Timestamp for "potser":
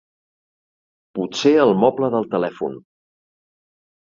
1.19-1.51